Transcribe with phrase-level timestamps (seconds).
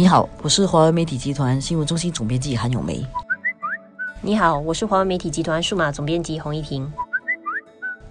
[0.00, 3.04] 你好，我是华为媒体集团新闻中心总编辑韩永梅。
[4.22, 6.90] 你好，我是华为媒体集团数码总编辑洪一婷。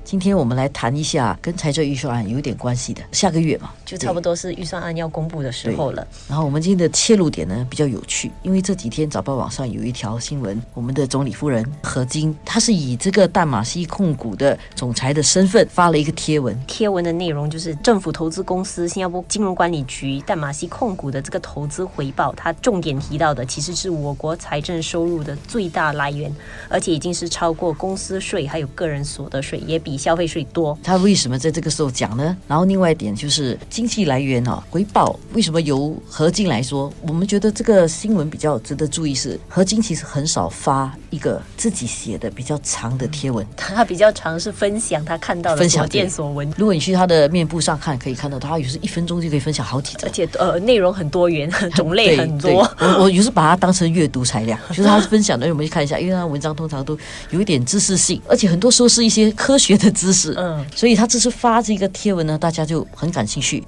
[0.10, 6.08] 今天我们来谈一下跟财政预算案有点关系的，下个月嘛，就差不多是预算案要公布的时候了。
[6.28, 16.60] 然后我们今天的切入点呢比较有趣，因为这几天早报网上有一条新闻，我们的总理夫人何晶，她是以这个淡马锡控股的总裁的身份发了一个贴文。
[16.66, 26.36] 贴文的内容就是政府投资公司新加坡金融管理局淡马锡控股的这个投资回报，它重点提到的其实是我国财政收入的最大来源，
[26.68, 30.78] 而且已经是超过公司税还有个人所得税，也比消费税多。
[30.82, 32.36] 他为什么在这个时候讲呢？
[32.48, 36.92] 然后另外一点就是经济来源啊，回报为什么由何晶来说？
[37.02, 46.52] 我们觉得这个新闻比较值得注意是，何晶其实很少发一个自己写的比较长的贴文，他比较长是分享他看到的所见所闻。
[46.58, 52.62] 如果你去他的面部上看，可以看到他有时一分钟就可以分享好几则，而且呃内容很多元， 种类很多。
[52.80, 56.98] 我我有时把它当成阅读材料，就是他分享的，我们去看一下，因为他文章通常都
[57.32, 60.34] 有一点知识性，而且很多时候是一些科学的知识。
[60.38, 63.64] 嗯，所以他这次发这个贴文呢，大家就很感兴趣。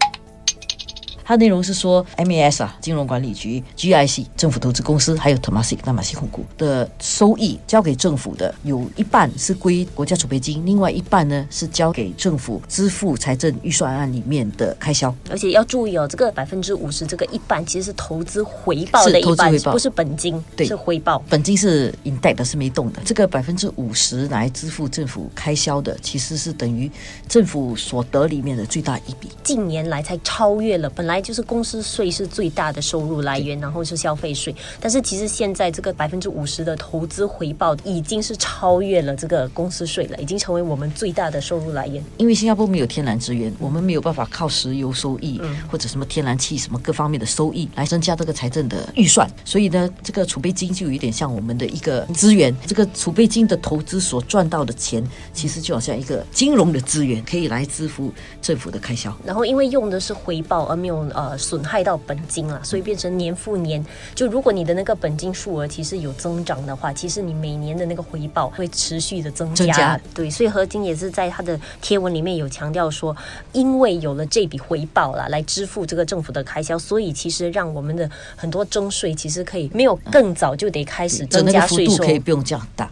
[1.31, 15.15] 它内容是说，MAS 啊，金融管理局、GIC 政府投资公司，还有 Temasek 淡马锡控股的收益交给政府的，有一半是归国家储备金，另外一半呢是交给政府支付财政预算案里面的开销。
[15.29, 21.23] 而且要注意哦，这个百分之五十这个一半其实是投资回报的一半，不是本金，对，是回报。
[21.29, 26.91] 本金是 index 是没动的，这个百分之五十来支付政府开销的，其实是等于
[27.29, 29.29] 政府所得里面的最大一笔。
[29.41, 31.20] 近年来才超越了本来。
[31.21, 34.53] 就是公司税是最大的收入来源，然后是消费税。
[34.79, 42.01] 但是其实现在这个百分之五十的投资回报已经是超越了这个公司税了，已经成为我们最大的收入来源。
[42.17, 49.29] 因为新加坡没有天然资源，我们没有办法靠石油收益或者什么天然气什么各方面的收益来增加这个财政的预算。
[49.43, 52.55] 所以呢，这个储备金就有点像我们的一个资源。
[52.65, 59.13] 这个储备金的投资所赚到的钱，其实就好像一个金融的资源，可以来支付政府的开销。
[59.25, 61.00] 然后因为用的是回报，而没有。
[61.09, 63.83] 呃，损害到本金了，所以变成年复年。
[64.15, 69.99] 就如果你的那个本金数额其实有增长的话，其实你每年的那个回报会持续的增加。
[70.13, 73.15] 对，所以何金也是在他的贴文里面有强调说，
[73.51, 82.89] 因为有了这笔回报了，来支付这个政府的开销，所以其实让我们的很多征税其实可以没有更早就得开始增加税收，可以不用这样大。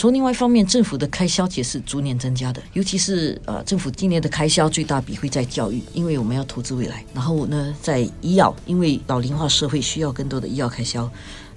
[0.00, 7.04] 从另外一方面，政府的开销也是逐年增加的，尤其是呃，政府今年的开销最大笔会在教育，因为我们要投资未来。
[7.12, 11.06] 然后呢，在医药，因为老龄化社会需要更多的医药开销。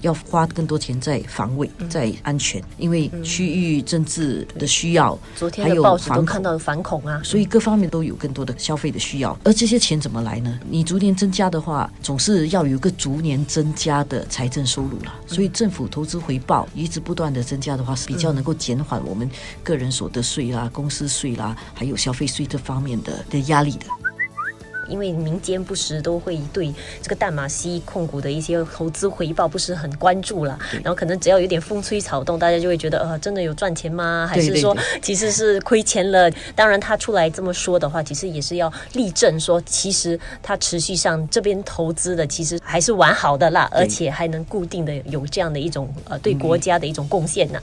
[0.03, 5.17] 要花更多钱在防卫、在安全，因为区域政治的需要，
[5.57, 9.35] 还有防看到反恐啊，所以各方面都有更多的消费的需要。
[9.43, 10.59] 而这些钱怎么来呢？
[10.69, 15.15] 你逐年增加的话，总是要有个逐年增加的财政收入了。
[15.25, 19.29] 所以政府投资回报一直不断的增加的话，是比较能够减缓我们
[19.63, 24.02] 个人所得税啦、公司税啦，还有消费税这方面的的压力的。
[24.87, 34.27] 因为民间不时都会对这个淡马锡控股的一些投资回报不是很关注了，然后可能只要有点风吹草动，大家就会觉得呃，真的有赚钱吗？
[34.29, 36.29] 还是说其实是亏钱了？
[36.55, 47.59] 当然他出来这么说的话，其实也是要立证说，其实他持续上这边投资的其实还是完好的啦，而且还能固定的有这样的一种呃对国家的一种贡献呢。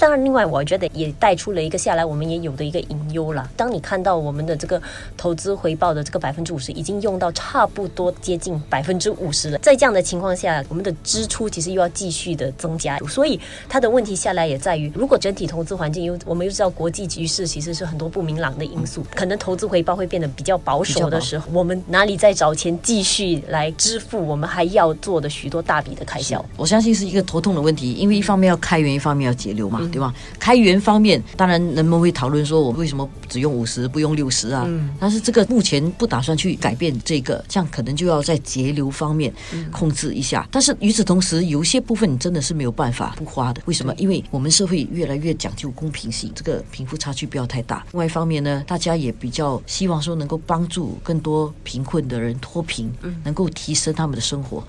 [0.00, 3.46] 当然，另外我觉得也带出了一个下来我们也有的一个隐忧了。
[3.54, 4.80] 当你看到我们的这个
[5.14, 12.96] 投资回报的这个百分之五十已经用到差不多接近百分之五十了，在这样的情况下，我们的支出其实又要继续的增加。
[13.00, 13.38] 所以
[13.68, 26.42] 它的问题下来也在于，如果整体投资环境又我们又知道国际局势其实是很多不明朗的因素，可能投资回报会变得比较保守的时候，我们哪里再找钱继续来支付我们还要做的许多大笔的开销？
[26.56, 29.89] 我相信是一个头痛的问题，因为一方面要开源，一方面要节流嘛。
[29.90, 30.14] 对吧？
[30.38, 34.68] 开源方面，当然人们会讨论说，我为什么只用五十不用六十啊？
[34.98, 39.32] 但是这个目前不打算去改变这个，这样可能就要在节流方面
[39.70, 40.46] 控制一下。
[40.50, 43.62] 但是与此同时，有些部分你真的是没有办法不花的。
[43.66, 43.94] 为什么？
[43.96, 47.84] 因为我们社会越来越讲究公平性，这个贫富差距不要太大。
[47.92, 52.90] 另外一方面呢，大家也比较希望说能够帮助更多贫困的人脱贫，
[53.24, 54.62] 能够提升他们的生活。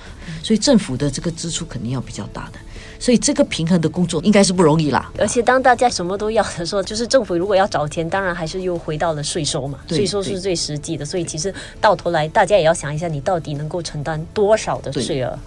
[0.43, 2.59] 所以政府的这个支出肯定要比较大的。
[2.99, 5.10] 所以这个平衡的工作应该是不容易啦。
[5.17, 9.79] 而且当大家什么都要的时候，就是政府如果要找钱，当然还是又回到了税收嘛。
[9.87, 11.05] 税收是最实际的。
[11.05, 15.37] 所以其实到头来，大家也要想一下，你到底能够承担多少的税额。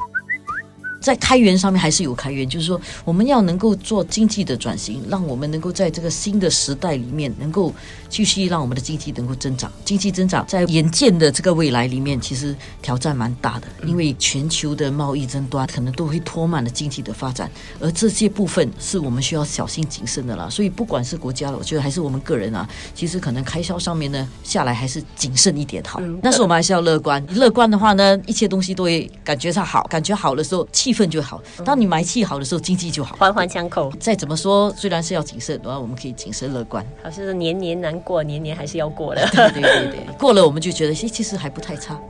[1.04, 7.70] 在开源上面还是有开源，就是说我们要能够做经济的转型，让我们能够在这个新的时代里面能够
[8.08, 9.70] 继续让我们的经济能够增长。
[9.84, 20.48] 经济增长在眼见的这个未来里面，其实挑战蛮大的，因为全球的贸易争端可能都会拖慢了经济的发展，而这些部分是我们需要小心谨慎的啦。
[20.48, 26.00] 所以不管是国家了，我觉得还是我们个人啊，其实可能开销上面呢下来还是谨慎一点好。
[26.22, 31.43] 但是我们还是要乐观，乐观的话呢，一切东西都会感觉上好，感觉好的时候气氛就好。
[31.64, 33.91] 当你买气好的时候，经济就好，环环相扣。
[33.99, 36.85] 再怎么说，虽然是要谨慎，然后我们可以谨慎乐观。
[37.02, 39.26] 好像是年年难过，年年还是要过的。
[39.32, 42.00] 对对对对，过了我们就觉得，其实还不太差。